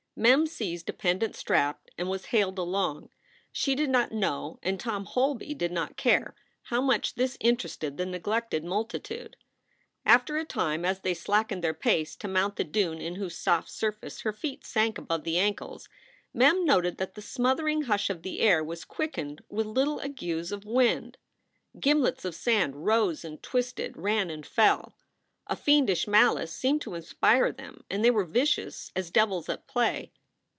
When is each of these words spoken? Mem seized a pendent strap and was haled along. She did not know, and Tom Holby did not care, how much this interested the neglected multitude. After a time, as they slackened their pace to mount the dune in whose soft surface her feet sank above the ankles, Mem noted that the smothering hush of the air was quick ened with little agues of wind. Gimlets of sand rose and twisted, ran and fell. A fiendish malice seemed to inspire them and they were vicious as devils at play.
Mem 0.13 0.45
seized 0.45 0.89
a 0.89 0.93
pendent 0.93 1.37
strap 1.37 1.87
and 1.97 2.07
was 2.09 2.25
haled 2.25 2.59
along. 2.59 3.09
She 3.51 3.75
did 3.75 3.89
not 3.89 4.11
know, 4.11 4.59
and 4.61 4.77
Tom 4.77 5.05
Holby 5.05 5.53
did 5.53 5.71
not 5.71 5.95
care, 5.95 6.35
how 6.63 6.81
much 6.81 7.15
this 7.15 7.37
interested 7.39 7.95
the 7.95 8.05
neglected 8.05 8.63
multitude. 8.65 9.37
After 10.05 10.35
a 10.37 10.43
time, 10.43 10.83
as 10.83 10.99
they 10.99 11.13
slackened 11.13 11.63
their 11.63 11.73
pace 11.73 12.17
to 12.17 12.27
mount 12.27 12.57
the 12.57 12.65
dune 12.65 12.99
in 12.99 13.15
whose 13.15 13.37
soft 13.37 13.69
surface 13.69 14.21
her 14.21 14.33
feet 14.33 14.65
sank 14.65 14.97
above 14.97 15.23
the 15.23 15.39
ankles, 15.39 15.87
Mem 16.33 16.65
noted 16.65 16.97
that 16.97 17.15
the 17.15 17.21
smothering 17.21 17.83
hush 17.83 18.09
of 18.09 18.21
the 18.21 18.41
air 18.41 18.61
was 18.61 18.83
quick 18.83 19.13
ened 19.13 19.39
with 19.49 19.65
little 19.65 20.01
agues 20.01 20.51
of 20.51 20.65
wind. 20.65 21.17
Gimlets 21.79 22.25
of 22.25 22.35
sand 22.35 22.85
rose 22.85 23.23
and 23.23 23.41
twisted, 23.41 23.95
ran 23.95 24.29
and 24.29 24.45
fell. 24.45 24.93
A 25.47 25.55
fiendish 25.55 26.07
malice 26.07 26.53
seemed 26.53 26.81
to 26.83 26.93
inspire 26.93 27.51
them 27.51 27.83
and 27.89 28.05
they 28.05 28.11
were 28.11 28.23
vicious 28.23 28.89
as 28.95 29.11
devils 29.11 29.49
at 29.49 29.67
play. 29.67 30.13